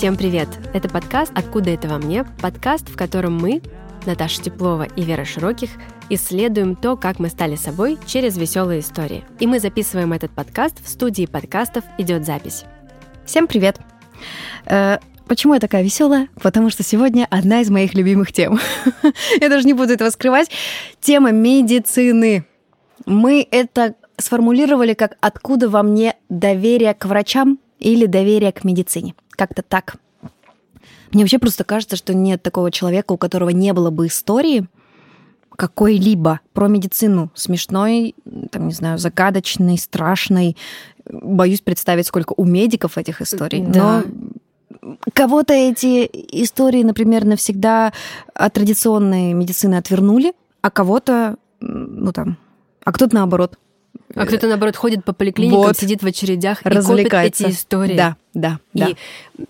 [0.00, 0.48] Всем привет!
[0.72, 3.60] Это подкаст «Откуда это во мне?» Подкаст, в котором мы,
[4.06, 5.68] Наташа Теплова и Вера Широких,
[6.08, 9.24] исследуем то, как мы стали собой через веселые истории.
[9.40, 12.64] И мы записываем этот подкаст в студии подкастов «Идет запись».
[13.26, 13.78] Всем привет!
[15.30, 16.28] Почему я такая веселая?
[16.42, 18.58] Потому что сегодня одна из моих любимых тем.
[19.40, 20.50] я даже не буду этого скрывать.
[21.00, 22.44] Тема медицины.
[23.06, 29.62] Мы это сформулировали как «Откуда во мне доверие к врачам или доверие к медицине?» Как-то
[29.62, 29.98] так.
[31.12, 34.66] Мне вообще просто кажется, что нет такого человека, у которого не было бы истории
[35.54, 37.30] какой-либо про медицину.
[37.34, 38.16] Смешной,
[38.50, 40.56] там, не знаю, загадочной, страшной.
[41.04, 43.60] Боюсь представить, сколько у медиков этих историй.
[43.60, 44.02] Да.
[44.02, 44.29] Но
[45.12, 46.08] кого-то эти
[46.42, 47.92] истории, например, навсегда
[48.34, 52.36] от традиционной медицины отвернули, а кого-то, ну там,
[52.84, 53.58] а кто-то наоборот
[54.14, 55.76] а кто-то, наоборот, ходит по поликлиникам, вот.
[55.76, 57.96] сидит в очередях и копит эти истории.
[57.96, 58.88] Да, да, да.
[58.88, 58.96] И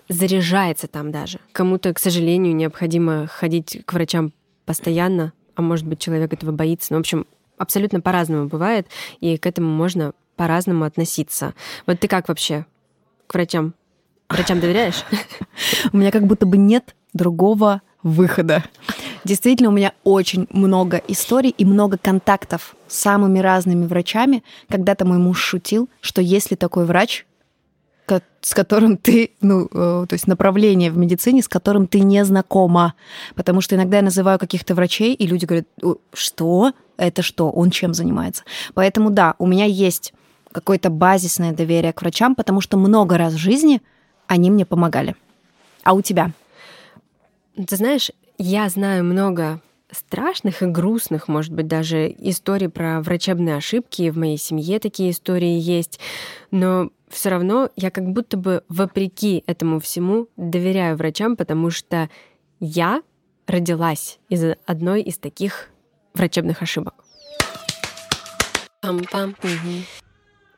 [0.08, 1.38] заряжается там даже.
[1.52, 4.32] Кому-то, к сожалению, необходимо ходить к врачам
[4.66, 6.92] постоянно, а может быть, человек этого боится.
[6.92, 8.86] Ну, в общем, абсолютно по-разному бывает,
[9.20, 11.54] и к этому можно по-разному относиться.
[11.86, 12.66] Вот ты как вообще
[13.26, 13.74] к врачам?
[14.30, 15.04] Врачам доверяешь?
[15.92, 18.64] У меня как будто бы нет другого выхода.
[19.24, 24.42] Действительно, у меня очень много историй и много контактов с самыми разными врачами.
[24.68, 27.26] Когда-то мой муж шутил, что если такой врач,
[28.40, 32.94] с которым ты, ну, э, то есть направление в медицине, с которым ты не знакома.
[33.34, 35.66] Потому что иногда я называю каких-то врачей, и люди говорят,
[36.12, 36.72] что?
[36.96, 37.50] Это что?
[37.50, 38.44] Он чем занимается?
[38.74, 40.14] Поэтому да, у меня есть
[40.52, 43.82] какое-то базисное доверие к врачам, потому что много раз в жизни
[44.30, 45.16] они мне помогали.
[45.82, 46.30] А у тебя?
[47.56, 54.08] Ты знаешь, я знаю много страшных и грустных, может быть, даже историй про врачебные ошибки.
[54.08, 55.98] В моей семье такие истории есть.
[56.52, 62.08] Но все равно я как будто бы вопреки этому всему доверяю врачам, потому что
[62.60, 63.02] я
[63.48, 65.70] родилась из одной из таких
[66.14, 66.94] врачебных ошибок.
[68.80, 69.30] Пам-пам.
[69.30, 69.82] Угу.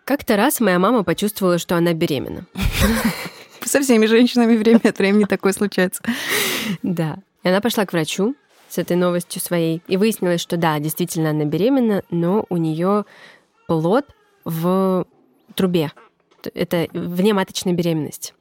[0.05, 2.45] Как-то раз моя мама почувствовала, что она беременна.
[3.65, 6.03] Со всеми женщинами время от времени такое случается.
[6.83, 7.19] Да.
[7.43, 8.35] И она пошла к врачу
[8.69, 13.05] с этой новостью своей, и выяснилось, что да, действительно она беременна, но у нее
[13.67, 14.07] плод
[14.45, 15.07] в
[15.55, 15.93] трубе.
[16.55, 18.35] Это внематочная беременность.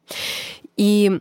[0.77, 1.19] И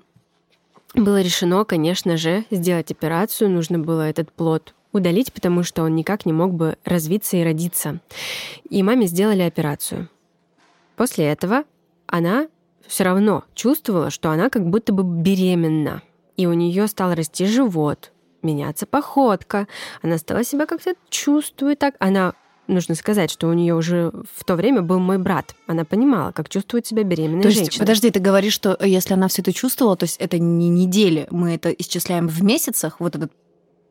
[0.95, 3.51] было решено, конечно же, сделать операцию.
[3.51, 8.01] Нужно было этот плод удалить, потому что он никак не мог бы развиться и родиться.
[8.69, 10.09] И маме сделали операцию.
[10.97, 11.65] После этого
[12.07, 12.49] она
[12.91, 16.03] все равно чувствовала, что она как будто бы беременна
[16.37, 18.13] и у нее стал расти живот,
[18.43, 19.69] меняться походка,
[20.03, 21.95] она стала себя как-то чувствовать так.
[21.99, 22.33] Она
[22.67, 25.55] нужно сказать, что у нее уже в то время был мой брат.
[25.67, 27.83] Она понимала, как чувствует себя беременная то есть, женщина.
[27.83, 31.55] Подожди, ты говоришь, что если она все это чувствовала, то есть это не недели, мы
[31.55, 33.33] это исчисляем в месяцах, вот этот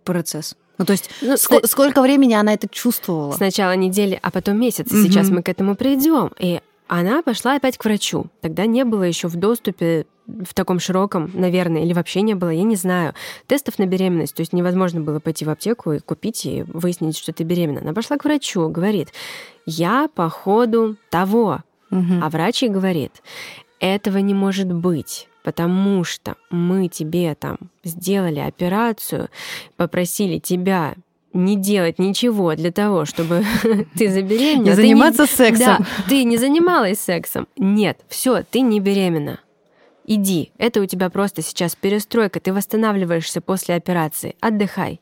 [0.04, 0.56] процесс?
[0.80, 3.34] Ну, то есть ну, ск- сколько времени она это чувствовала?
[3.34, 4.96] Сначала недели, а потом месяцы.
[4.96, 5.04] Угу.
[5.04, 6.32] Сейчас мы к этому придем.
[6.40, 8.26] И она пошла опять к врачу.
[8.42, 12.64] Тогда не было еще в доступе в таком широком, наверное, или вообще не было, я
[12.64, 13.14] не знаю,
[13.48, 14.36] тестов на беременность.
[14.36, 17.82] То есть невозможно было пойти в аптеку и купить и выяснить, что ты беременна.
[17.82, 19.10] Она пошла к врачу, говорит,
[19.66, 21.60] я по ходу того.
[21.92, 22.14] Угу.
[22.22, 23.22] А врач ей говорит,
[23.80, 29.30] этого не может быть потому что мы тебе там сделали операцию,
[29.78, 30.96] попросили тебя
[31.34, 33.44] не делать ничего для того, чтобы
[33.98, 34.64] ты забеременела.
[34.64, 35.78] Не заниматься сексом.
[35.80, 37.48] Да, ты не занималась сексом.
[37.58, 39.40] Нет, все, ты не беременна
[40.10, 45.00] иди, это у тебя просто сейчас перестройка, ты восстанавливаешься после операции, отдыхай.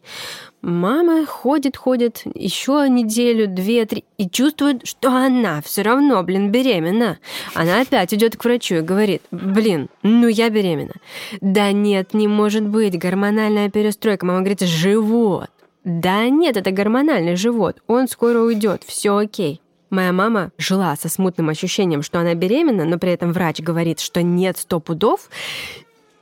[0.62, 7.20] Мама ходит, ходит еще неделю, две, три, и чувствует, что она все равно, блин, беременна.
[7.54, 10.96] Она опять идет к врачу и говорит, блин, ну я беременна.
[11.40, 14.26] Да нет, не может быть, гормональная перестройка.
[14.26, 15.50] Мама говорит, живот.
[15.88, 19.62] Да нет, это гормональный живот, он скоро уйдет, все окей.
[19.90, 24.22] Моя мама жила со смутным ощущением, что она беременна, но при этом врач говорит, что
[24.22, 25.30] нет сто пудов.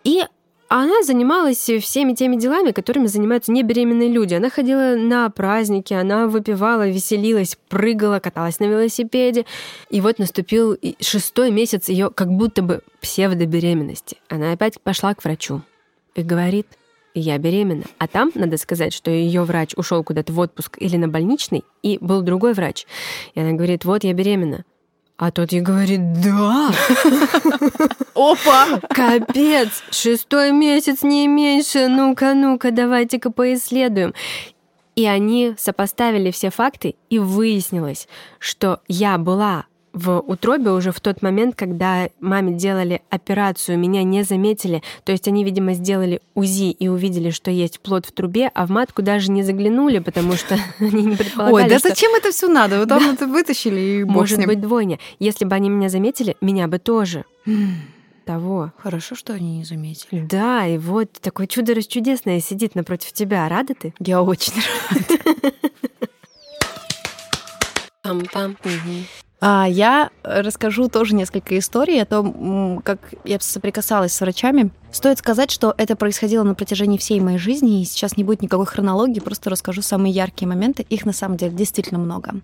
[0.03, 0.21] И
[0.67, 4.35] она занималась всеми теми делами, которыми занимаются небеременные люди.
[4.35, 9.47] Она ходила на праздники, она выпивала, веселилась, прыгала, каталась на велосипеде.
[9.89, 14.17] И вот наступил шестой месяц ее как будто бы псевдобеременности.
[14.29, 15.63] Она опять пошла к врачу
[16.13, 16.67] и говорит,
[17.15, 17.85] я беременна.
[17.97, 21.97] А там, надо сказать, что ее врач ушел куда-то в отпуск или на больничный, и
[21.99, 22.85] был другой врач.
[23.33, 24.65] И она говорит, вот я беременна.
[25.17, 26.71] А тот ей говорит, да.
[28.15, 28.81] Опа!
[28.89, 29.69] Капец!
[29.89, 31.87] Шестой месяц, не меньше.
[31.87, 34.13] Ну-ка, ну-ка, давайте-ка поисследуем.
[34.95, 38.07] И они сопоставили все факты, и выяснилось,
[38.39, 39.65] что я была
[39.95, 44.83] в утробе уже в тот момент, когда маме делали операцию, меня не заметили.
[45.05, 48.69] То есть они, видимо, сделали УЗИ и увидели, что есть плод в трубе, а в
[48.69, 51.89] матку даже не заглянули, потому что они не предполагали, Ой, да что...
[51.89, 52.79] зачем это все надо?
[52.79, 54.49] Вот там это вытащили и бог Может с ним.
[54.49, 54.99] быть, двойня.
[55.19, 57.23] Если бы они меня заметили, меня бы тоже.
[58.25, 58.73] Того.
[58.77, 60.27] Хорошо, что они не заметили.
[60.29, 63.47] Да, и вот такое чудо расчудесное сидит напротив тебя.
[63.47, 63.93] Рада ты?
[63.99, 64.51] Я очень
[68.03, 68.57] Пам-пам.
[69.41, 72.27] А я расскажу тоже несколько историй о том,
[72.75, 74.71] м, как я соприкасалась с врачами.
[74.91, 78.65] Стоит сказать, что это происходило на протяжении всей моей жизни, и сейчас не будет никакой
[78.65, 80.85] хронологии, просто расскажу самые яркие моменты.
[80.89, 82.35] Их на самом деле действительно много.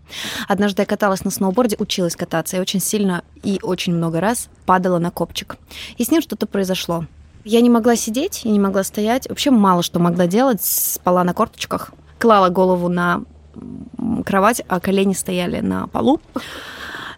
[0.49, 4.99] Однажды я каталась на сноуборде, училась кататься, и очень сильно и очень много раз падала
[4.99, 5.57] на копчик.
[5.97, 7.05] И с ним что-то произошло.
[7.45, 11.33] Я не могла сидеть, я не могла стоять, вообще мало что могла делать, спала на
[11.33, 13.23] корточках, клала голову на
[14.25, 16.19] кровать, а колени стояли на полу.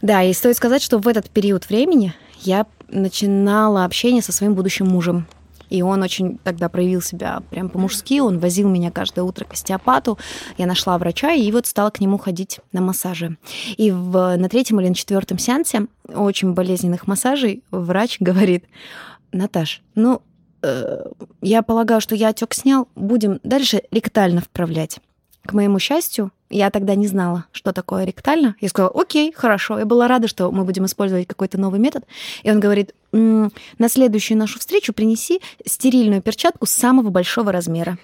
[0.04, 4.86] Да, и стоит сказать, что в этот период времени я начинала общение со своим будущим
[4.86, 5.26] мужем.
[5.70, 8.20] И он очень тогда проявил себя прям по-мужски.
[8.20, 10.20] Он возил меня каждое утро к остеопату.
[10.58, 13.38] Я нашла врача и вот стала к нему ходить на массажи.
[13.78, 18.66] И в, на третьем или на четвертом сеансе очень болезненных массажей врач говорит,
[19.32, 20.22] Наташ, ну,
[20.64, 21.06] э,
[21.42, 25.00] я полагаю, что я отек снял, будем дальше ректально вправлять.
[25.46, 28.56] К моему счастью, я тогда не знала, что такое ректально.
[28.62, 29.78] Я сказала, окей, хорошо.
[29.78, 32.06] Я была рада, что мы будем использовать какой-то новый метод.
[32.44, 37.98] И он говорит, «М, на следующую нашу встречу принеси стерильную перчатку самого большого размера.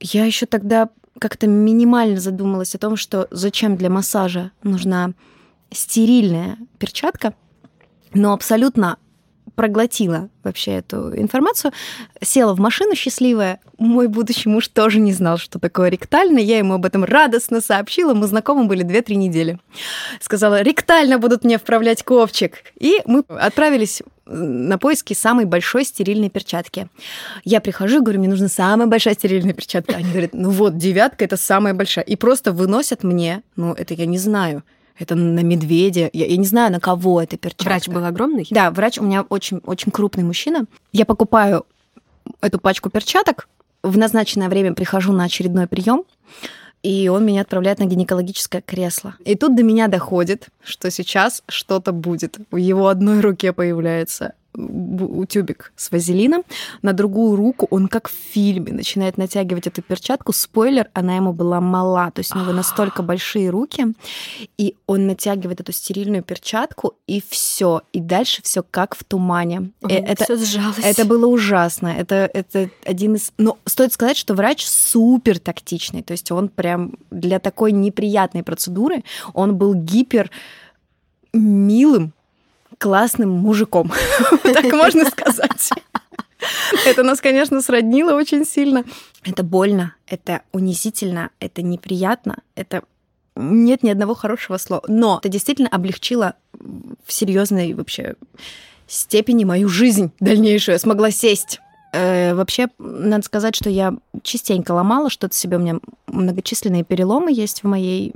[0.00, 0.88] Я еще тогда
[1.20, 5.12] как-то минимально задумалась о том, что зачем для массажа нужна
[5.70, 7.34] стерильная перчатка,
[8.12, 8.98] но абсолютно
[9.54, 11.72] проглотила вообще эту информацию,
[12.20, 13.60] села в машину счастливая.
[13.78, 16.38] Мой будущий муж тоже не знал, что такое ректально.
[16.38, 18.14] Я ему об этом радостно сообщила.
[18.14, 19.58] Мы знакомы были 2-3 недели.
[20.20, 22.64] Сказала, ректально будут мне вправлять ковчик.
[22.78, 26.88] И мы отправились на поиски самой большой стерильной перчатки.
[27.44, 29.96] Я прихожу и говорю, мне нужна самая большая стерильная перчатка.
[29.96, 32.04] Они говорят, ну вот, девятка это самая большая.
[32.04, 34.62] И просто выносят мне, ну это я не знаю,
[34.98, 36.10] это на медведя.
[36.12, 37.64] Я, я не знаю, на кого эта перчатка.
[37.64, 38.46] Врач был огромный?
[38.50, 40.66] Да, врач у меня очень, очень крупный мужчина.
[40.92, 41.66] Я покупаю
[42.40, 43.48] эту пачку перчаток,
[43.82, 46.04] в назначенное время прихожу на очередной прием,
[46.82, 49.14] и он меня отправляет на гинекологическое кресло.
[49.24, 52.38] И тут до меня доходит, что сейчас что-то будет.
[52.50, 54.34] В его одной руке появляется
[55.28, 56.44] тюбик с вазелином,
[56.82, 60.32] на другую руку он как в фильме начинает натягивать эту перчатку.
[60.32, 63.86] Спойлер, она ему была мала, то есть у него настолько большие руки,
[64.56, 69.70] и он натягивает эту стерильную перчатку, и все, и дальше все как в тумане.
[69.82, 70.78] Э, это, Все сжалось.
[70.82, 71.88] это было ужасно.
[71.88, 73.32] Это, это один из...
[73.38, 76.02] Но стоит сказать, что врач супер тактичный.
[76.02, 80.30] То есть он прям для такой неприятной процедуры, он был гипер
[81.32, 82.12] милым,
[82.84, 83.90] классным мужиком.
[84.42, 85.70] Так можно сказать.
[86.84, 88.84] Это нас, конечно, сроднило очень сильно.
[89.24, 92.82] Это больно, это унизительно, это неприятно, это
[93.36, 94.84] нет ни одного хорошего слова.
[94.86, 96.34] Но это действительно облегчило
[97.06, 98.16] в серьезной вообще
[98.86, 100.74] степени мою жизнь дальнейшую.
[100.74, 101.60] Я смогла сесть.
[101.94, 105.56] Э, вообще, надо сказать, что я частенько ломала что-то себе.
[105.56, 108.12] У меня многочисленные переломы есть в моей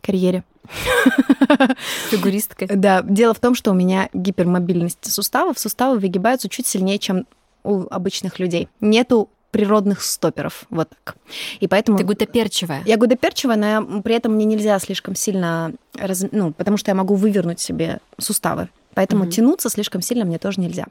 [0.00, 0.44] карьере.
[2.10, 2.66] Фигуристка.
[2.68, 5.58] Да, дело в том, что у меня гипермобильность суставов.
[5.58, 7.26] Суставы выгибаются чуть сильнее, чем
[7.62, 8.68] у обычных людей.
[8.80, 11.16] Нету природных стоперов, вот так.
[11.60, 11.98] И поэтому...
[11.98, 12.82] Ты гутоперчивая.
[12.86, 15.72] Я гудоперчивая, но при этом мне нельзя слишком сильно...
[15.96, 18.68] раз- Ну, потому что я могу вывернуть себе суставы.
[18.94, 19.30] Поэтому Мгм.
[19.30, 20.84] тянуться слишком сильно мне тоже нельзя.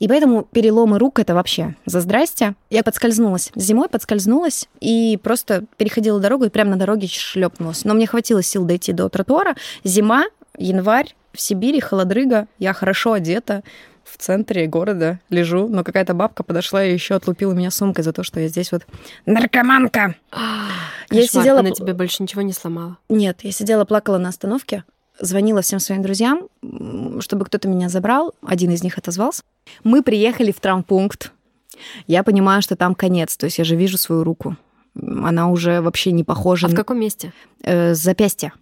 [0.00, 2.54] И поэтому переломы рук это вообще за здрасте.
[2.68, 3.52] Я подскользнулась.
[3.54, 7.84] Зимой подскользнулась и просто переходила дорогу и прямо на дороге шлепнулась.
[7.84, 9.54] Но мне хватило сил дойти до тротуара.
[9.84, 10.24] Зима,
[10.58, 12.48] январь, в Сибири, холодрыга.
[12.58, 13.62] Я хорошо одета,
[14.12, 18.22] в центре города лежу, но какая-то бабка подошла и еще отлупила меня сумкой за то,
[18.22, 18.86] что я здесь вот
[19.26, 20.14] наркоманка.
[21.10, 22.98] Я Кошмар, сидела- Она тебе больше ничего не сломала.
[23.08, 24.84] Нет, я сидела, плакала на остановке,
[25.20, 26.48] звонила всем своим друзьям,
[27.20, 28.34] чтобы кто-то меня забрал.
[28.46, 29.42] Один из них отозвался.
[29.84, 31.32] Мы приехали в травмпункт.
[32.06, 34.56] Я понимаю, что там конец, то есть я же вижу свою руку.
[35.00, 37.32] Она уже вообще не похожа А в каком месте?
[37.62, 38.52] э, запястье.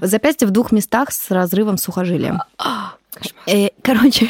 [0.00, 2.40] Запястье в двух местах с разрывом сухожилия.
[2.56, 2.94] А,
[3.46, 4.28] Э, Короче,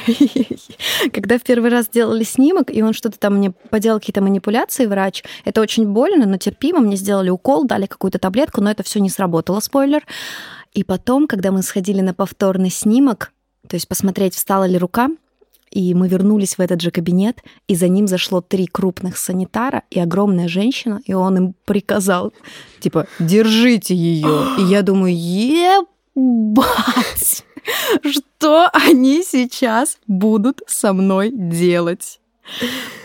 [1.13, 5.25] когда в первый раз делали снимок, и он что-то там мне поделал какие-то манипуляции, врач,
[5.45, 6.79] это очень больно, но терпимо.
[6.79, 10.07] Мне сделали укол, дали какую-то таблетку, но это все не сработало, спойлер.
[10.75, 13.33] И потом, когда мы сходили на повторный снимок,
[13.69, 15.09] то есть посмотреть, встала ли рука,
[15.71, 20.01] И мы вернулись в этот же кабинет, и за ним зашло три крупных санитара и
[20.01, 22.33] огромная женщина, и он им приказал,
[22.81, 24.47] типа, держите ее.
[24.59, 25.15] И я думаю,
[26.15, 27.45] ебать,
[28.11, 32.21] что они сейчас будут со мной делать?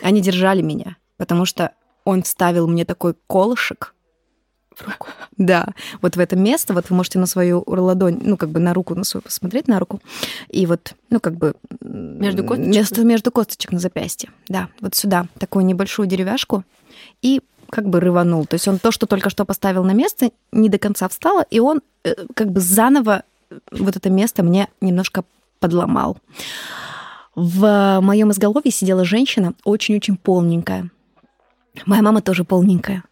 [0.02, 1.72] Они держали меня, потому что
[2.06, 3.94] он вставил мне такой колышек,
[4.76, 5.08] В руку.
[5.38, 5.68] да,
[6.02, 8.96] вот в это место, вот вы можете на свою ладонь, ну, как бы на руку
[8.96, 10.02] на свою посмотреть, на руку,
[10.50, 11.56] и вот, ну, как бы...
[11.82, 12.76] Между косточек?
[12.76, 16.64] Место между косточек на запястье, да, вот сюда, такую небольшую деревяшку,
[17.22, 18.46] и как бы рыванул.
[18.46, 21.60] То есть он то, что только что поставил на место, не до конца встало, и
[21.60, 23.24] он э, как бы заново
[23.72, 25.24] вот это место мне немножко
[25.60, 26.18] подломал.
[27.36, 30.90] В моем изголовье сидела женщина, очень-очень полненькая.
[31.86, 33.04] Моя мама тоже полненькая.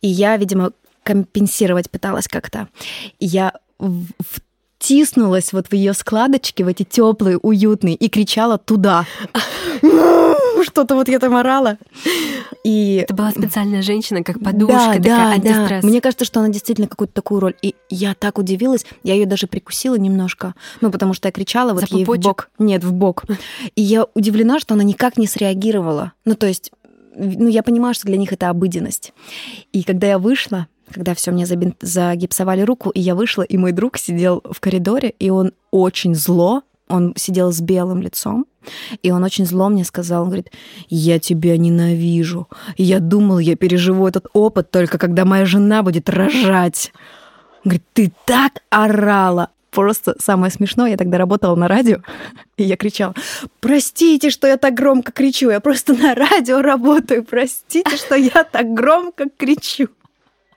[0.00, 0.72] И я, видимо,
[1.02, 2.68] компенсировать пыталась как-то.
[3.18, 3.52] Я
[4.78, 9.06] втиснулась вот в ее складочки, в эти теплые, уютные, и кричала туда.
[10.70, 11.78] Что-то вот я там орала.
[12.64, 15.82] И Это была специальная женщина, как подушка, да, такая да, антистресс.
[15.82, 15.88] да.
[15.88, 17.54] Мне кажется, что она действительно какую-то такую роль.
[17.62, 20.54] И я так удивилась, я ее даже прикусила немножко.
[20.80, 22.50] Ну, потому что я кричала вот За ей в бок.
[22.58, 23.24] Нет, в бок.
[23.74, 26.12] И я удивлена, что она никак не среагировала.
[26.24, 26.70] Ну, то есть,
[27.14, 29.12] ну, я понимаю, что для них это обыденность.
[29.72, 31.46] И когда я вышла, когда все мне
[31.80, 36.62] загипсовали руку, и я вышла, и мой друг сидел в коридоре, и он очень зло,
[36.90, 38.46] он сидел с белым лицом,
[39.02, 40.52] и он очень зло мне сказал, он говорит,
[40.88, 42.48] я тебя ненавижу.
[42.76, 46.92] Я думал, я переживу этот опыт только когда моя жена будет рожать.
[47.64, 49.50] Он говорит, ты так орала.
[49.70, 51.98] Просто самое смешное, я тогда работала на радио,
[52.56, 53.14] и я кричала,
[53.60, 58.74] простите, что я так громко кричу, я просто на радио работаю, простите, что я так
[58.74, 59.88] громко кричу.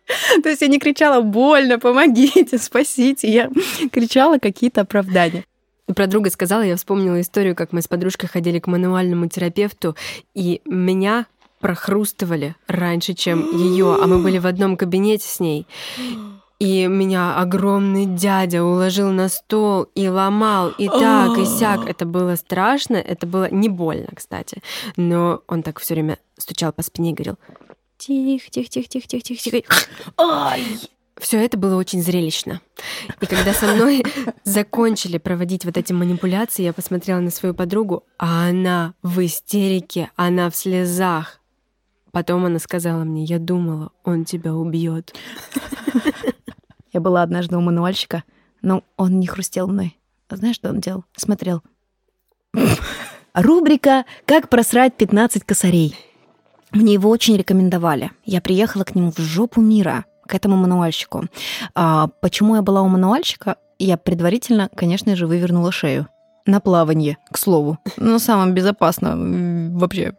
[0.43, 3.49] То есть я не кричала «больно, помогите, спасите», я
[3.91, 5.45] кричала какие-то оправдания.
[5.87, 9.95] Про друга сказала, я вспомнила историю, как мы с подружкой ходили к мануальному терапевту,
[10.33, 11.25] и меня
[11.59, 15.67] прохрустывали раньше, чем ее, а мы были в одном кабинете с ней.
[16.59, 21.85] И меня огромный дядя уложил на стол и ломал, и так, и сяк.
[21.89, 24.61] Это было страшно, это было не больно, кстати.
[24.95, 27.37] Но он так все время стучал по спине и говорил,
[27.97, 29.75] тихо, тихо, тихо, тихо, тихо, тихо, тихо.
[31.23, 32.59] Все это было очень зрелищно.
[33.21, 34.03] И когда со мной
[34.43, 40.49] закончили проводить вот эти манипуляции, я посмотрела на свою подругу, а она в истерике, она
[40.49, 41.39] в слезах.
[42.11, 45.15] Потом она сказала мне, я думала, он тебя убьет.
[46.91, 48.25] Я была однажды у мануальщика,
[48.61, 49.97] но он не хрустел мной.
[50.27, 51.05] А знаешь, что он делал?
[51.15, 51.63] Смотрел.
[53.33, 55.95] Рубрика «Как просрать 15 косарей».
[56.71, 58.11] Мне его очень рекомендовали.
[58.25, 61.25] Я приехала к нему в жопу мира, к этому мануальщику.
[61.75, 63.57] А почему я была у мануальщика?
[63.79, 66.07] Я предварительно, конечно же, вывернула шею.
[66.45, 67.77] На плавание, к слову.
[67.97, 69.15] Ну, самое безопасно
[69.77, 70.13] вообще.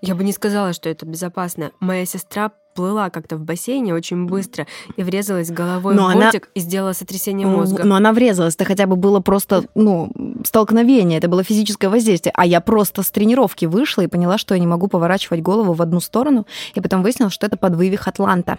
[0.00, 1.70] Я бы не сказала, что это безопасно.
[1.78, 4.66] Моя сестра плыла как-то в бассейне очень быстро
[4.96, 7.84] и врезалась головой Но в она- бортик и сделала сотрясение мозга.
[7.84, 8.54] Но она врезалась.
[8.54, 10.10] Это хотя бы было просто, ну,
[10.44, 12.32] столкновение, это было физическое воздействие.
[12.36, 15.82] А я просто с тренировки вышла и поняла, что я не могу поворачивать голову в
[15.82, 16.46] одну сторону.
[16.74, 18.58] И потом выяснилось, что это подвывих атланта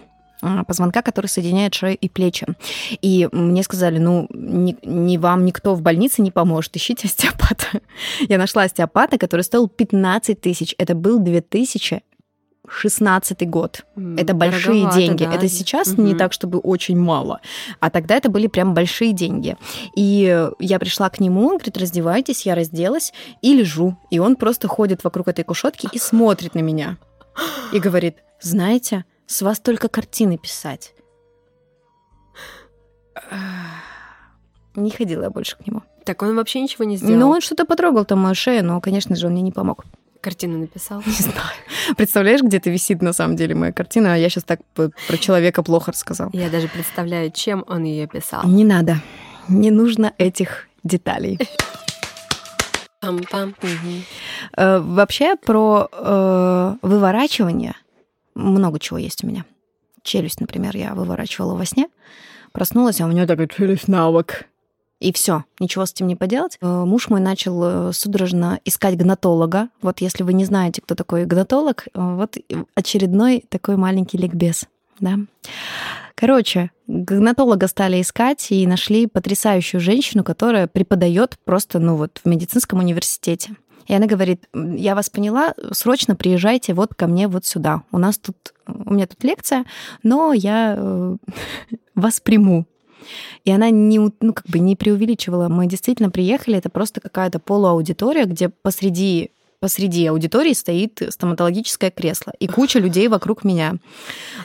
[0.66, 2.46] позвонка, который соединяет шею и плечи.
[3.00, 7.66] И мне сказали, ну, ни, ни вам никто в больнице не поможет, ищите остеопата.
[8.28, 10.74] Я нашла остеопата, который стоил 15 тысяч.
[10.78, 13.84] Это был 2016 год.
[13.96, 15.24] М, Это большие деньги.
[15.24, 15.34] да.
[15.34, 16.18] Это сейчас не Мгм.
[16.18, 17.40] так, чтобы очень мало.
[17.80, 19.56] А тогда это были прям большие деньги.
[19.96, 23.96] И я пришла к нему, он говорит, раздевайтесь, я разделась и лежу.
[24.10, 26.96] И он просто ходит вокруг этой кушетки и смотрит на меня.
[27.72, 30.94] И говорит, знаете, с вас только картины писать.
[34.74, 35.82] Не ходила я больше к нему.
[36.04, 37.18] Так он вообще ничего не сделал.
[37.18, 39.84] Ну, он что-то потрогал там мою шею, но, конечно же, он мне не помог.
[40.20, 41.02] Картину написал.
[41.06, 41.36] Не знаю.
[41.96, 45.90] Представляешь, где-то висит на самом деле моя картина, а я сейчас так про человека плохо
[45.90, 46.30] рассказала.
[46.32, 48.44] Я даже представляю, чем он ее писал.
[48.44, 48.98] Не надо.
[49.48, 51.40] Не нужно этих деталей.
[53.02, 53.56] Пам-пам.
[54.56, 57.74] Э, Вообще про э, выворачивание
[58.34, 59.44] много чего есть у меня.
[60.02, 61.88] Челюсть, например, я выворачивала во сне,
[62.52, 64.44] проснулась, а у меня такая челюсть на бок.
[65.02, 66.58] И все, ничего с этим не поделать.
[66.60, 69.68] Э, Муж мой начал э, судорожно искать гнатолога.
[69.80, 72.36] Вот если вы не знаете, кто такой гнатолог, э, вот
[72.76, 74.68] очередной такой маленький ликбез.
[75.00, 75.18] Да?
[76.14, 82.78] Короче, гнатолога стали искать и нашли потрясающую женщину, которая преподает просто, ну вот, в медицинском
[82.78, 83.56] университете.
[83.86, 87.82] И она говорит, «М, я вас поняла, срочно приезжайте вот ко мне вот сюда.
[87.92, 88.36] У нас тут,
[88.66, 89.64] у меня тут лекция,
[90.02, 91.16] но я э,
[91.94, 92.66] вас приму.
[93.44, 95.48] И она не, ну, как бы не преувеличивала.
[95.48, 99.32] Мы действительно приехали, это просто какая-то полуаудитория, где посреди
[99.62, 103.76] посреди аудитории стоит стоматологическое кресло и куча людей вокруг меня.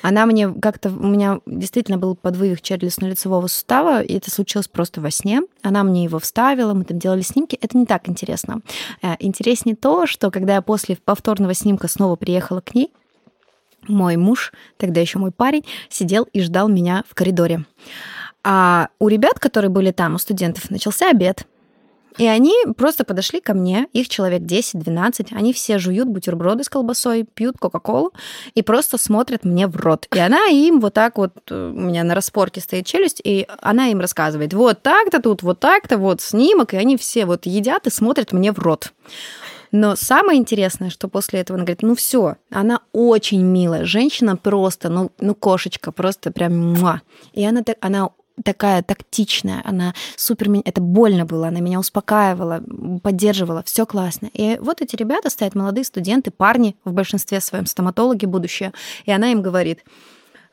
[0.04, 0.90] Она мне как-то...
[0.90, 5.42] У меня действительно был подвывих челюстно-лицевого сустава, и это случилось просто во сне.
[5.64, 7.58] Она мне его вставила, мы там делали снимки.
[7.60, 8.62] Это не так интересно.
[9.02, 12.92] Э, интереснее то, что когда я после повторного снимка снова приехала к ней,
[13.88, 17.66] мой муж, тогда еще мой парень, сидел и ждал меня в коридоре.
[18.44, 21.48] А у ребят, которые были там, у студентов, начался обед.
[22.18, 27.24] И они просто подошли ко мне, их человек 10-12, они все жуют бутерброды с колбасой,
[27.24, 28.14] пьют Кока-Колу
[28.56, 30.08] и просто смотрят мне в рот.
[30.14, 33.88] И она им вот так вот, э, у меня на распорке стоит челюсть, и она
[33.88, 37.92] им рассказывает, вот так-то тут, вот так-то, вот снимок, и они все вот едят и
[37.92, 38.94] смотрят мне в рот.
[39.72, 44.90] Но самое интересное, что после этого она говорит, ну все, она очень милая, женщина просто,
[44.90, 47.02] ну, ну кошечка, просто прям муа.
[47.34, 48.10] И она, она
[48.44, 52.63] такая тактичная, она супер, это больно было, она меня успокаивала,
[53.01, 54.29] поддерживала, все классно.
[54.34, 58.74] И вот эти ребята стоят, молодые студенты, парни, в большинстве своем стоматологи будущее,
[59.06, 59.84] и она им говорит,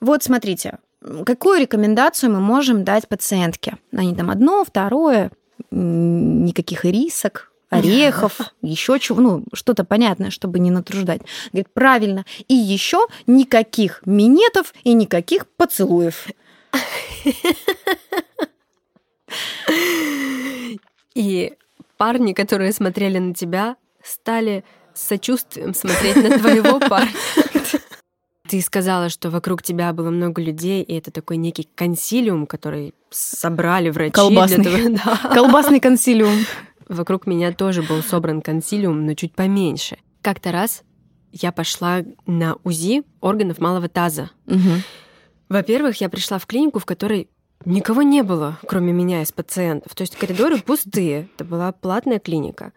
[0.00, 0.78] вот смотрите,
[1.24, 3.76] какую рекомендацию мы можем дать пациентке?
[3.92, 5.30] Они там одно, второе,
[5.70, 11.22] никаких рисок, орехов, еще чего, ну, что-то понятное, чтобы не натруждать.
[11.52, 12.24] Говорит, правильно.
[12.48, 16.28] И еще никаких минетов и никаких поцелуев.
[21.14, 21.52] И
[21.96, 24.64] парни, которые смотрели на тебя, стали
[24.94, 27.12] с сочувствием смотреть на твоего парня.
[28.48, 33.90] Ты сказала, что вокруг тебя было много людей, и это такой некий консилиум, который собрали
[33.90, 34.12] врачи.
[34.12, 34.64] Колбасный.
[34.64, 35.34] Для того, да.
[35.34, 36.44] Колбасный консилиум.
[36.88, 39.96] Вокруг меня тоже был собран консилиум, но чуть поменьше.
[40.20, 40.82] Как-то раз
[41.32, 44.30] я пошла на УЗИ органов малого таза.
[44.46, 44.58] Угу.
[45.48, 47.28] Во-первых, я пришла в клинику, в которой
[47.64, 49.94] никого не было, кроме меня из пациентов.
[49.94, 51.28] То есть коридоры пустые.
[51.34, 52.72] Это была платная клиника.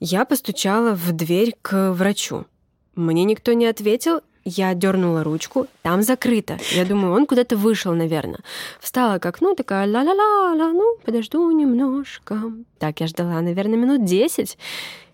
[0.00, 2.46] Я постучала в дверь к врачу.
[2.94, 6.58] Мне никто не ответил, я дернула ручку, там закрыто.
[6.72, 8.40] Я думаю, он куда-то вышел, наверное.
[8.80, 12.52] Встала к окну, такая ла-ла-ла-ла, ну, подожду немножко.
[12.78, 14.56] Так, я ждала, наверное, минут десять.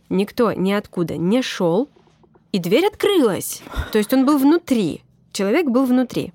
[0.09, 1.88] Никто ниоткуда не шел,
[2.52, 3.62] и дверь открылась.
[3.90, 5.02] То есть он был внутри.
[5.33, 6.33] Человек был внутри.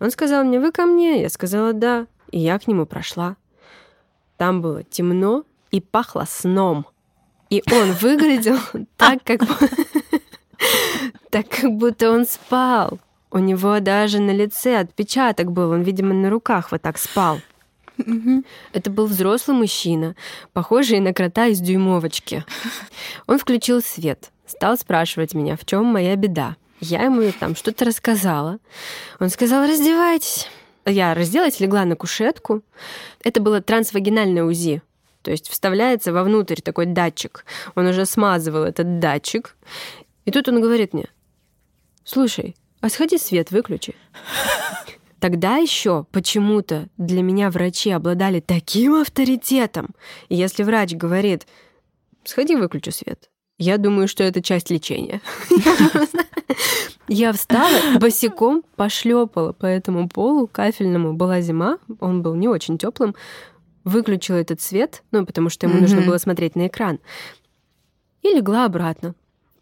[0.00, 1.22] Он сказал мне, вы ко мне?
[1.22, 2.06] Я сказала, да.
[2.30, 3.36] И я к нему прошла.
[4.36, 6.86] Там было темно и пахло сном.
[7.50, 8.58] И он выглядел
[8.96, 9.40] так, как...
[11.30, 13.00] Так, как будто он спал.
[13.30, 15.72] У него даже на лице отпечаток был.
[15.72, 17.40] Он, видимо, на руках вот так спал.
[18.72, 20.14] Это был взрослый мужчина,
[20.52, 22.44] похожий на крота из дюймовочки.
[23.26, 26.56] Он включил свет, стал спрашивать меня, в чем моя беда.
[26.86, 28.58] Я ему там что-то рассказала.
[29.18, 30.48] Он сказал, раздевайтесь.
[30.84, 32.62] Я разделась, легла на кушетку.
[33.22, 34.82] Это было трансвагинальное УЗИ.
[35.22, 37.46] То есть вставляется вовнутрь такой датчик.
[37.74, 39.56] Он уже смазывал этот датчик.
[40.26, 41.08] И тут он говорит мне,
[42.04, 43.94] слушай, а сходи свет выключи.
[45.20, 49.94] Тогда еще почему-то для меня врачи обладали таким авторитетом.
[50.28, 51.46] И если врач говорит,
[52.24, 55.20] сходи выключи свет, я думаю, что это часть лечения.
[57.08, 61.12] Я встала, босиком пошлепала по этому полу кафельному.
[61.12, 63.14] Была зима, он был не очень теплым.
[63.84, 66.98] Выключила этот свет, ну, потому что ему нужно было смотреть на экран.
[68.22, 69.14] И легла обратно.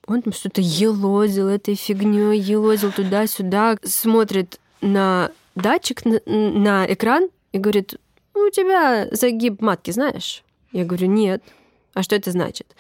[0.06, 7.58] Он там что-то елозил этой фигней, елозил туда-сюда, смотрит на датчик, на, на экран и
[7.58, 7.96] говорит,
[8.34, 10.44] у тебя загиб матки, знаешь?
[10.70, 11.42] Я говорю, нет.
[11.94, 12.74] А что это значит?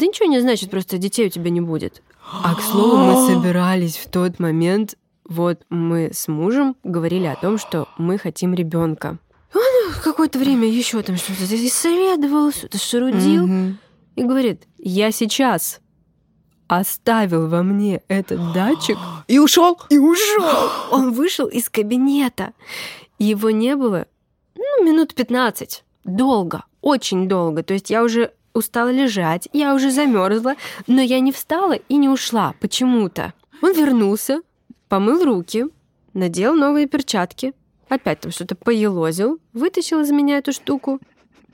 [0.00, 2.02] Да ничего не значит, просто детей у тебя не будет.
[2.42, 4.96] А к слову, мы собирались в тот момент,
[5.28, 9.18] вот мы с мужем говорили о том, что мы хотим ребенка.
[9.54, 13.44] Он какое-то время еще там что-то исследовал, что-то шарудил.
[13.44, 13.74] Угу.
[14.16, 15.80] И говорит, я сейчас
[16.66, 18.96] оставил во мне этот датчик.
[19.28, 19.78] И ушел?
[19.90, 20.70] И ушел.
[20.92, 22.54] Он вышел из кабинета.
[23.18, 24.06] Его не было,
[24.56, 25.84] ну, минут 15.
[26.04, 27.62] Долго, очень долго.
[27.62, 30.54] То есть я уже устала лежать, я уже замерзла,
[30.86, 33.32] но я не встала и не ушла почему-то.
[33.62, 34.42] Он вернулся,
[34.88, 35.66] помыл руки,
[36.14, 37.52] надел новые перчатки,
[37.88, 41.00] опять там что-то поелозил, вытащил из меня эту штуку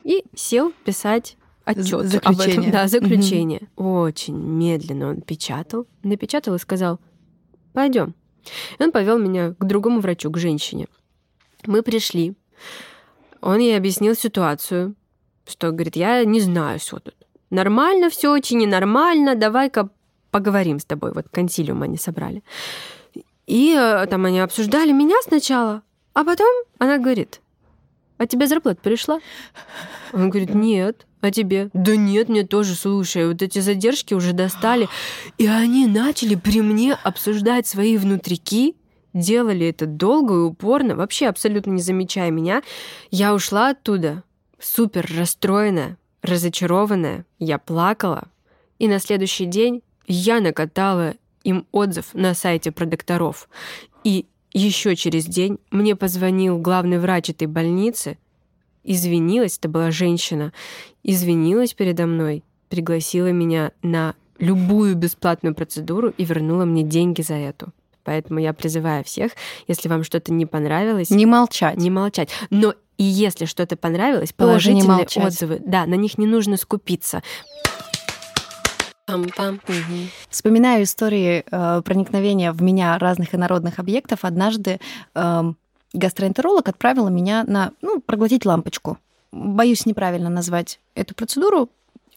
[0.04, 2.70] и сел писать отчет об этом.
[2.70, 3.68] Да, заключение.
[3.76, 3.88] Угу.
[4.02, 7.00] Очень медленно он печатал, напечатал и сказал,
[7.72, 8.14] пойдем.
[8.78, 10.86] И он повел меня к другому врачу, к женщине.
[11.66, 12.36] Мы пришли.
[13.40, 14.94] Он ей объяснил ситуацию,
[15.46, 17.14] что, говорит, я не знаю, что тут.
[17.50, 19.88] Нормально все, очень ненормально, давай-ка
[20.30, 21.12] поговорим с тобой.
[21.12, 22.42] Вот консилиум они собрали.
[23.46, 25.82] И э, там они обсуждали меня сначала,
[26.14, 27.40] а потом она говорит,
[28.18, 29.20] а тебе зарплата пришла?
[30.12, 31.06] Он говорит, нет.
[31.20, 31.70] А тебе?
[31.72, 34.88] Да нет, мне тоже, слушай, вот эти задержки уже достали.
[35.38, 38.76] И они начали при мне обсуждать свои внутрики,
[39.12, 42.62] делали это долго и упорно, вообще абсолютно не замечая меня.
[43.10, 44.22] Я ушла оттуда
[44.58, 47.24] супер расстроенная, разочарованная.
[47.38, 48.28] Я плакала.
[48.78, 51.14] И на следующий день я накатала
[51.44, 53.48] им отзыв на сайте продокторов.
[54.04, 58.18] И еще через день мне позвонил главный врач этой больницы,
[58.84, 60.52] извинилась, это была женщина,
[61.02, 67.72] извинилась передо мной, пригласила меня на любую бесплатную процедуру и вернула мне деньги за эту.
[68.04, 69.32] Поэтому я призываю всех,
[69.66, 71.10] если вам что-то не понравилось...
[71.10, 71.76] Не молчать.
[71.76, 72.28] Не молчать.
[72.50, 77.22] Но и если что-то понравилось, положительные отзывы, да, на них не нужно скупиться.
[79.06, 79.60] Пам-пам.
[79.68, 80.08] Угу.
[80.30, 84.20] Вспоминаю истории э, проникновения в меня разных инородных объектов.
[84.24, 84.80] Однажды
[85.14, 85.52] э,
[85.92, 88.98] гастроэнтеролог отправила меня на ну, проглотить лампочку.
[89.30, 91.68] Боюсь неправильно назвать эту процедуру.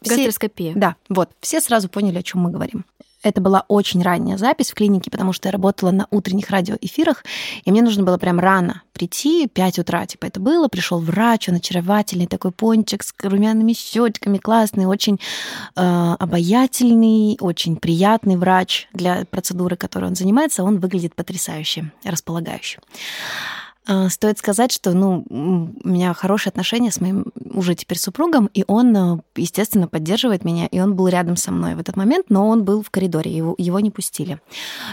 [0.01, 0.73] Все, Гастроскопия.
[0.75, 1.29] Да, вот.
[1.41, 2.85] Все сразу поняли, о чем мы говорим.
[3.21, 7.25] Это была очень ранняя запись в клинике, потому что я работала на утренних радиоэфирах,
[7.65, 11.55] и мне нужно было прям рано прийти, 5 утра, типа это было, пришел врач, он
[11.55, 15.19] очаровательный такой пончик с румяными щечками, классный, очень
[15.75, 22.79] э, обаятельный, очень приятный врач для процедуры, которой он занимается, он выглядит потрясающе, располагающе.
[23.87, 28.63] А, стоит сказать, что ну, у меня хорошие отношения с моим уже теперь супругом, и
[28.67, 32.47] он, э, естественно, поддерживает меня, и он был рядом со мной в этот момент, но
[32.47, 34.39] он был в коридоре, его, его не пустили.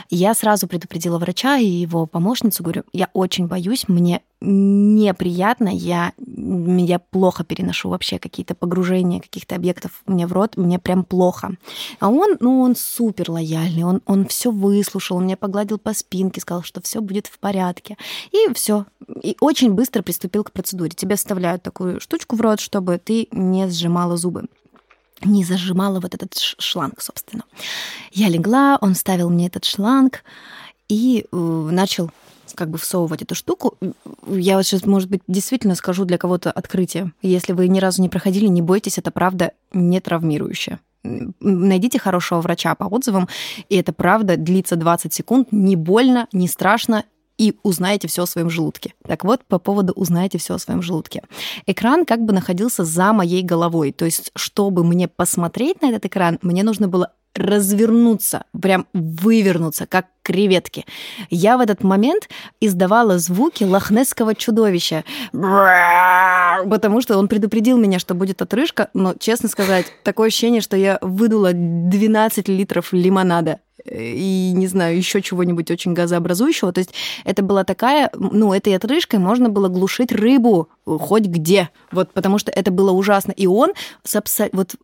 [0.09, 6.99] Я сразу предупредила врача и его помощницу, говорю, я очень боюсь, мне неприятно, я, я
[6.99, 11.53] плохо переношу вообще какие-то погружения каких-то объектов мне в рот, мне прям плохо.
[12.01, 16.41] А он, ну, он супер лояльный, он, он все выслушал, он меня погладил по спинке,
[16.41, 17.97] сказал, что все будет в порядке.
[18.31, 18.85] И все.
[19.23, 20.91] И очень быстро приступил к процедуре.
[20.91, 24.47] Тебе вставляют такую штучку в рот, чтобы ты не сжимала зубы
[25.25, 27.45] не зажимала вот этот шланг, собственно.
[28.13, 30.23] Я легла, он ставил мне этот шланг
[30.89, 32.11] и э, начал
[32.55, 33.77] как бы всовывать эту штуку.
[34.27, 37.13] Я вот сейчас, может быть, действительно скажу для кого-то открытие.
[37.23, 40.79] Если вы ни разу не проходили, не бойтесь, это правда не травмирующее.
[41.05, 43.29] Найдите хорошего врача по отзывам,
[43.69, 47.05] и это правда длится 20 секунд, не больно, не страшно,
[47.39, 48.95] и узнаете все о своем желудке.
[49.07, 51.23] Так вот, по поводу узнаете все о своем желудке.
[51.67, 53.93] Экран как бы находился за моей головой.
[53.93, 60.07] То есть, чтобы мне посмотреть на этот экран, мне нужно было развернуться, прям вывернуться, как
[60.23, 60.85] креветки.
[61.31, 62.29] Я в этот момент
[62.61, 69.87] издавала звуки лохнесского чудовища, потому что он предупредил меня, что будет отрыжка, но, честно сказать,
[70.03, 76.73] такое ощущение, что я выдула 12 литров лимонада и, не знаю, еще чего-нибудь очень газообразующего.
[76.73, 76.95] То есть
[77.25, 81.71] это была такая, ну, этой отрыжкой можно было глушить рыбу хоть где.
[81.93, 83.33] Вот потому что это было ужасно.
[83.33, 83.73] И он
[84.53, 84.75] вот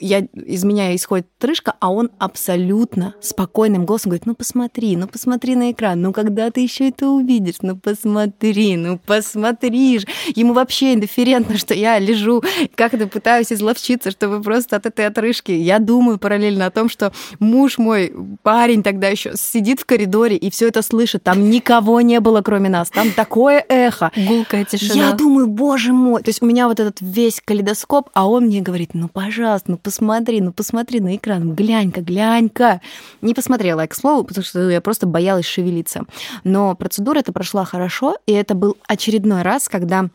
[0.00, 5.54] я, из меня исходит отрыжка, а он абсолютно спокойным голосом говорит, ну посмотри, ну посмотри
[5.54, 10.06] на экран, ну когда ты еще это увидишь, ну посмотри, ну посмотришь.
[10.34, 12.42] Ему вообще индифферентно, что я лежу,
[12.74, 15.52] как-то пытаюсь изловчиться, чтобы просто от этой отрыжки.
[15.52, 18.11] Я думаю параллельно о том, что муж мой,
[18.42, 21.22] парень тогда еще сидит в коридоре и все это слышит.
[21.22, 22.90] Там никого не было, кроме нас.
[22.90, 24.10] Там такое эхо.
[24.16, 24.94] Гулкая тишина.
[24.94, 26.22] Я думаю, боже мой.
[26.22, 29.76] То есть у меня вот этот весь калейдоскоп, а он мне говорит, ну пожалуйста, ну
[29.76, 32.80] посмотри, ну посмотри на экран, глянь-ка, глянь-ка.
[33.20, 36.04] Не посмотрела я, к слову, потому что я просто боялась шевелиться.
[36.44, 40.08] Но процедура это прошла хорошо, и это был очередной раз, когда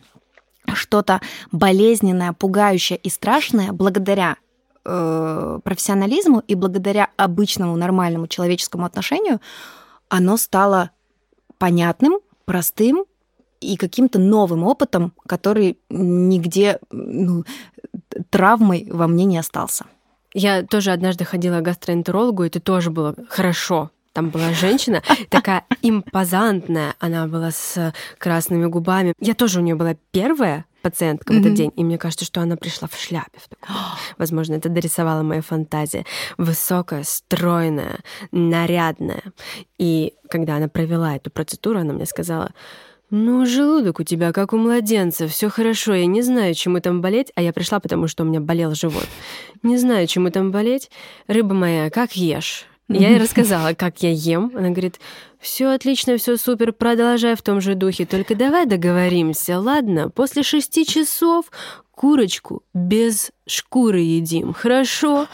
[0.73, 4.37] что-то болезненное, пугающее и страшное благодаря
[4.87, 9.39] э, профессионализму и благодаря обычному нормальному человеческому отношению
[10.09, 10.91] оно стало
[11.57, 13.05] понятным, простым
[13.59, 17.43] и каким-то новым опытом, который нигде ну,
[18.29, 19.85] травмой во мне не остался.
[20.33, 23.91] Я тоже однажды ходила к гастроэнтерологу, и это тоже было хорошо.
[24.13, 29.13] Там была женщина такая импозантная, она была с красными губами.
[29.19, 31.37] Я тоже у нее была первая пациентка mm-hmm.
[31.37, 33.39] в этот день, и мне кажется, что она пришла в шляпе.
[33.39, 33.75] В такой.
[34.17, 36.05] Возможно, это дорисовала моя фантазия.
[36.37, 37.99] Высокая, стройная,
[38.31, 39.23] нарядная.
[39.77, 42.51] И когда она провела эту процедуру, она мне сказала,
[43.09, 47.31] «Ну, желудок у тебя как у младенца, все хорошо, я не знаю, чему там болеть,
[47.35, 49.07] а я пришла, потому что у меня болел живот.
[49.63, 50.89] Не знаю, чему там болеть.
[51.27, 54.51] Рыба моя, как ешь?» Я ей рассказала, как я ем.
[54.55, 54.99] Она говорит,
[55.39, 60.09] все отлично, все супер, продолжай в том же духе, только давай договоримся, ладно?
[60.09, 61.51] После шести часов
[61.91, 65.27] курочку без шкуры едим, хорошо?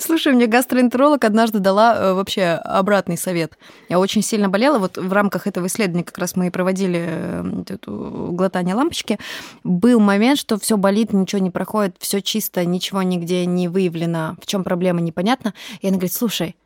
[0.00, 3.58] Слушай, мне гастроэнтеролог однажды дала э, вообще обратный совет.
[3.88, 4.78] Я очень сильно болела.
[4.78, 9.18] Вот в рамках этого исследования как раз мы и проводили э, эту глотание лампочки.
[9.64, 14.46] Был момент, что все болит, ничего не проходит, все чисто, ничего нигде не выявлено, в
[14.46, 15.54] чем проблема непонятно.
[15.80, 16.56] И она говорит, слушай,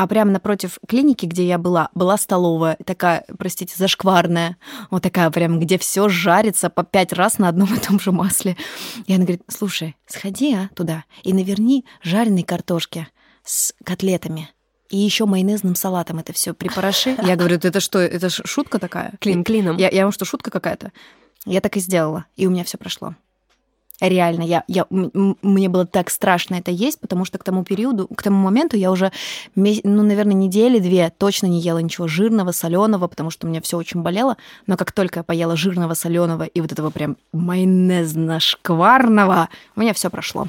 [0.00, 4.56] а прямо напротив клиники, где я была, была столовая, такая, простите, зашкварная,
[4.90, 8.56] вот такая прям, где все жарится по пять раз на одном и том же масле.
[9.04, 13.08] И она говорит, слушай, сходи а, туда и наверни жареной картошки
[13.44, 14.48] с котлетами.
[14.88, 17.14] И еще майонезным салатом это все припороши.
[17.22, 19.12] Я говорю, это что, это шутка такая?
[19.20, 19.76] Клин клином.
[19.76, 20.92] Я, я вам что, шутка какая-то?
[21.44, 23.16] Я так и сделала, и у меня все прошло.
[24.00, 28.22] Реально, я, я, мне было так страшно это есть, потому что к тому периоду, к
[28.22, 29.12] тому моменту я уже,
[29.54, 33.76] ну, наверное, недели две точно не ела ничего жирного, соленого, потому что у меня все
[33.76, 34.36] очень болело.
[34.66, 40.10] Но как только я поела жирного, соленого и вот этого прям майонезно-шкварного, у меня все
[40.10, 40.48] прошло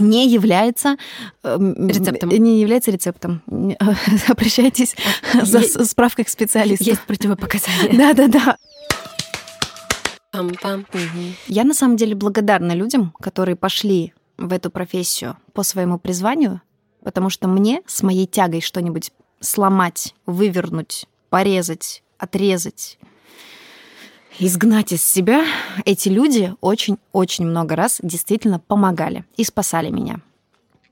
[0.00, 0.96] не является
[1.42, 2.30] эм, рецептом.
[2.30, 3.42] Не является рецептом.
[4.28, 4.96] Обращайтесь
[5.42, 6.84] за справкой к специалисту.
[6.84, 7.96] Есть противопоказания.
[7.96, 8.56] Да-да-да.
[10.38, 10.86] Пам-пам.
[11.48, 16.62] Я на самом деле благодарна людям, которые пошли в эту профессию по своему призванию,
[17.02, 22.98] потому что мне с моей тягой что-нибудь сломать, вывернуть, порезать, отрезать,
[24.38, 25.44] изгнать из себя,
[25.84, 30.20] эти люди очень-очень много раз действительно помогали и спасали меня.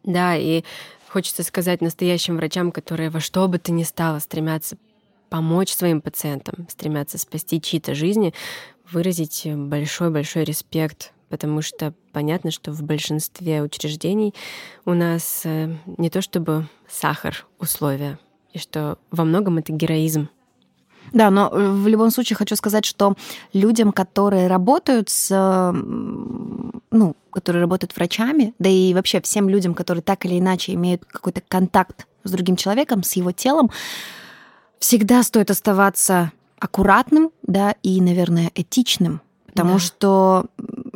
[0.03, 0.63] Да, и
[1.09, 4.77] хочется сказать настоящим врачам, которые во что бы то ни стало стремятся
[5.29, 8.33] помочь своим пациентам, стремятся спасти чьи-то жизни,
[8.91, 14.35] выразить большой-большой респект, потому что понятно, что в большинстве учреждений
[14.85, 18.19] у нас э, не то чтобы сахар условия,
[18.53, 20.29] и что во многом это героизм.
[21.13, 23.15] Да, но в любом случае хочу сказать, что
[23.53, 30.25] людям, которые работают с, ну, которые работают врачами, да и вообще всем людям, которые так
[30.25, 33.71] или иначе имеют какой-то контакт с другим человеком, с его телом,
[34.79, 39.79] всегда стоит оставаться аккуратным, да, и, наверное, этичным, потому да.
[39.79, 40.47] что,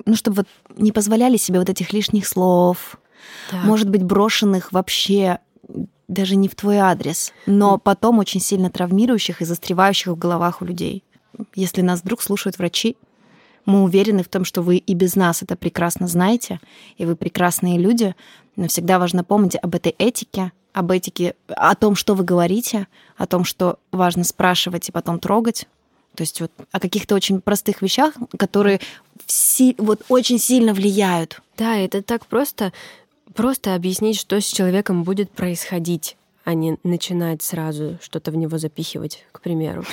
[0.07, 0.46] ну, чтобы вот
[0.77, 2.99] не позволяли себе вот этих лишних слов,
[3.51, 3.64] так.
[3.64, 5.38] может быть, брошенных вообще
[6.09, 10.64] даже не в твой адрес, но потом очень сильно травмирующих и застревающих в головах у
[10.64, 11.05] людей.
[11.55, 12.96] Если нас вдруг слушают врачи,
[13.64, 16.61] мы уверены в том, что вы и без нас это прекрасно знаете,
[16.96, 18.16] и вы прекрасные люди,
[18.57, 23.26] но всегда важно помнить об этой этике, об этике, о том, что вы говорите, о
[23.26, 25.66] том, что важно спрашивать и потом трогать.
[26.14, 28.80] То есть вот о каких-то очень простых вещах, которые
[29.26, 31.40] все, вот очень сильно влияют.
[31.56, 32.72] Да, это так просто,
[33.35, 39.24] просто объяснить, что с человеком будет происходить а не начинать сразу что-то в него запихивать,
[39.33, 39.85] к примеру.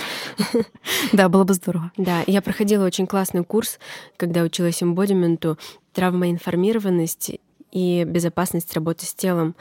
[1.13, 1.91] Да, было бы здорово.
[1.97, 3.79] Да, я проходила очень классный курс,
[4.17, 5.57] когда училась эмбодименту,
[5.93, 7.33] травмоинформированность
[7.71, 9.55] и безопасность работы с телом.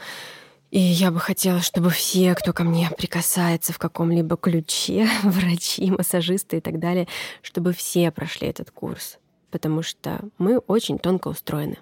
[0.69, 6.57] И я бы хотела, чтобы все, кто ко мне прикасается в каком-либо ключе, врачи, массажисты
[6.57, 7.07] и так далее,
[7.41, 9.17] чтобы все прошли этот курс,
[9.49, 11.77] потому что мы очень тонко устроены.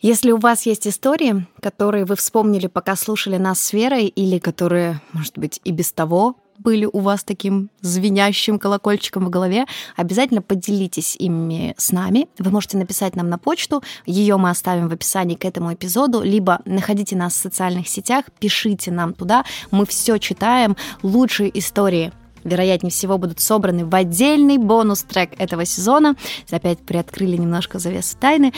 [0.00, 5.00] Если у вас есть истории, которые вы вспомнили, пока слушали нас с Верой, или которые,
[5.12, 9.66] может быть, и без того были у вас таким звенящим колокольчиком в голове,
[9.96, 12.28] обязательно поделитесь ими с нами.
[12.38, 16.60] Вы можете написать нам на почту, ее мы оставим в описании к этому эпизоду, либо
[16.64, 22.12] находите нас в социальных сетях, пишите нам туда, мы все читаем, лучшие истории
[22.44, 26.14] вероятнее всего, будут собраны в отдельный бонус-трек этого сезона.
[26.50, 28.52] Опять приоткрыли немножко завесу тайны.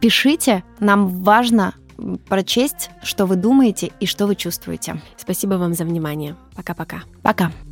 [0.00, 1.74] Пишите, нам важно
[2.28, 5.00] прочесть, что вы думаете и что вы чувствуете.
[5.16, 6.36] Спасибо вам за внимание.
[6.54, 7.02] Пока-пока.
[7.22, 7.46] Пока.
[7.46, 7.52] -пока.
[7.52, 7.67] Пока.